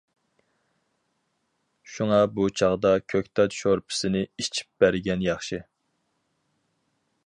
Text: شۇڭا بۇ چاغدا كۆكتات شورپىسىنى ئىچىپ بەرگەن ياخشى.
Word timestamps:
شۇڭا 1.97 2.17
بۇ 2.39 2.47
چاغدا 2.61 2.95
كۆكتات 3.15 3.59
شورپىسىنى 3.61 4.25
ئىچىپ 4.31 4.85
بەرگەن 4.85 5.27
ياخشى. 5.31 5.65